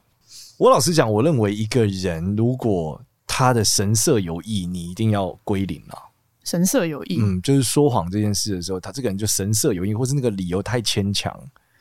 [0.59, 6.11] 我老实讲，我认为一个人如果他的神色有异，你一定要归零了。
[6.45, 11.35] 神色有异，嗯，就是说谎这件事的时候，他这个人就神色有异，或是那个理由太牵强，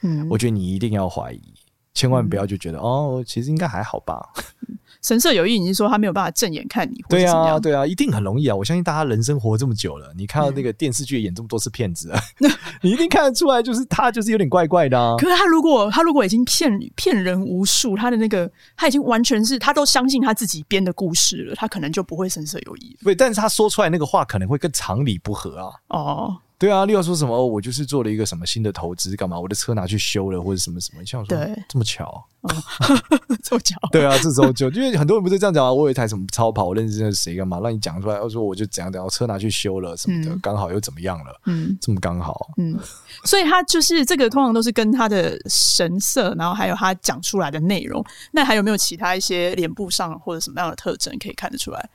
[0.04, 1.42] 嗯，我觉得你一定要怀疑，
[1.94, 4.30] 千万不要就觉得、嗯、哦，其实应该还好吧。
[5.02, 7.02] 神色有意，你是说他没有办法正眼看你？
[7.08, 8.56] 对啊，对啊，一定很容易啊！
[8.56, 15.16] 我相信大家人生活这么久了，你看到那个电视剧演这么多次骗子啊，嗯、 你一定看得出来，就是他就是有点怪怪的啊。
[15.18, 22.98] 可是他如果他如果已经骗骗人无数，他的那个他已经完全是他都相信他自己编的故事了，他可能就不会神色有异。
[23.02, 25.72] 对，但是他说出来那个话可能会跟常理不合啊。
[25.88, 26.38] 哦。
[26.60, 29.40] 对啊，例如说什么哦，我就是做了一个什么新的投资，干嘛？
[29.40, 32.54] 我的车拿去修了，或者什么什么，像我说对 这么巧，哦、
[33.42, 37.62] 这么巧，对啊，这时候就因为很多人不是这样讲啊，我有一台什么超跑，我认识那是谁干嘛？
[37.62, 41.42] 让你讲出来，我说我就怎样怎样，车拿去修了什么的，刚、嗯、好又怎么样了？
[41.46, 42.78] 嗯，这么刚好，嗯，
[43.24, 48.04] 所以他就是这个，通常都是跟他的神色，然后还有他讲出来的内容。
[48.34, 51.90] 那还有没有其他一些脸部上或者什么样的特征可以看得出来？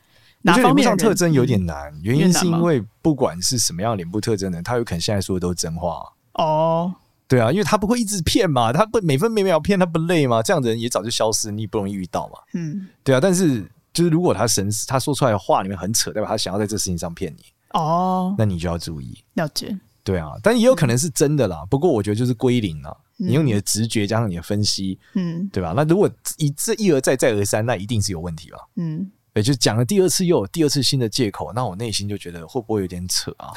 [0.45, 6.93] 我觉得脸部上特征有点难，原因是因为不管是什么样脸部特征呢，他有可能现在说的都是真话哦。
[7.27, 10.43] 对啊，因为他不会一直骗嘛，他不每分每秒骗，他不累吗？
[10.43, 12.37] 这样的人也早就消失，你不容易遇到嘛。
[12.53, 13.19] 嗯，对啊。
[13.19, 19.17] 但是就是如果他神他说出来的话里面很扯，代表他想要在这事情上骗你哦，那你就要注意。
[19.33, 19.75] 了解。
[20.03, 21.65] 对啊，但也有可能是真的啦。
[21.67, 25.73] 不过我觉得就是归零了，你用你的直觉加上你的分析，嗯，对吧？
[25.75, 28.59] 那如果一这一而再再而三，那一定是有问题吧？
[28.75, 29.11] 嗯。
[29.35, 33.51] 对，就讲了第二次，又有第二次新的借口，那我内心就觉得会不会有点扯啊？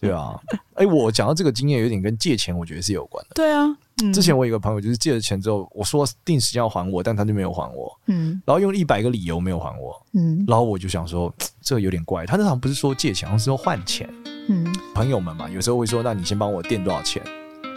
[0.00, 0.34] 对啊，
[0.76, 3.34] 哎、欸，我讲到这个经验有点跟借钱，我觉得是有关的。
[3.34, 3.66] 对啊，
[4.02, 14.08] 嗯、之前我有一个朋友，就是借了钱之后，我说定时间要还我，但他就没有还我，嗯，然后用一百个理由没有还我，嗯，然后我就想说这个有点怪，他那场不是说借钱，而是说换钱，
[14.48, 17.22] 嗯，朋友们嘛，有时候会说，那你先帮我垫多少钱？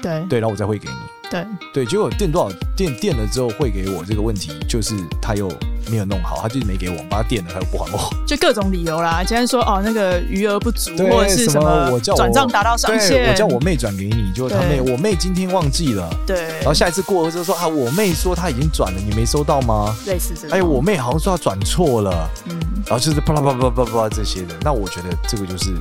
[0.02, 0.96] 对对，然后我再汇给你。
[1.30, 5.50] 对对，结果垫多少垫垫了之后汇给我这个问题，就是他又
[5.90, 9.24] 没有弄好，他就是没给我，把他垫了，他又不还我，就各种理由啦。
[9.26, 19.96] 今天说哦，那个余额不足，或者是什么我叫我转账达到上限，我叫我妹转给你，就他妹我妹今天忘记了，对，然后下一次过后就说啊，我妹说她已经转了，你没收到吗？
[20.06, 25.72] 类似这种，哎，我妹好像说她转错了，嗯，然后就是啪啦啪啦啪啦啪啦这些的，那我觉得这个就是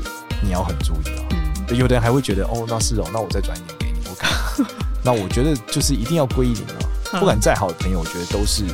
[0.42, 1.22] 你要很注意了。
[1.68, 4.30] 嗯，有的人还会觉得哦，那是哦，那我再转一点给你，我看。
[5.02, 6.56] 那我觉得就是一定要归零
[7.10, 7.18] 啊！
[7.18, 8.64] 不管再好的朋友，我觉得都是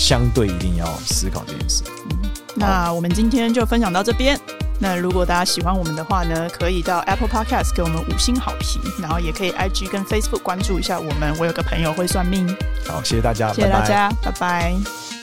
[0.00, 1.82] 相对一定要思考这件事。
[2.08, 4.40] 嗯，那我们今天就分享到这边。
[4.78, 11.36] 那如果大家喜欢我们的话呢，可以到 Apple Podcast 给我们五星好评，然后也可以 IG 跟 Facebook 关注一下我们。
[11.38, 12.48] 我有个朋友会算命。
[12.88, 14.32] 好，谢谢大家，谢谢大家，拜拜。
[14.32, 15.19] 拜拜。